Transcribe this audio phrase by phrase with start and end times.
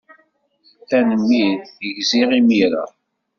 [0.89, 1.65] Tanemmirt.
[1.97, 2.83] Gziɣ imir-a.